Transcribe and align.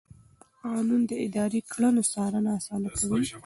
قانون 0.61 1.01
د 1.09 1.11
اداري 1.25 1.59
کړنو 1.71 2.01
څارنه 2.13 2.49
اسانه 2.59 2.89
کوي. 2.97 3.23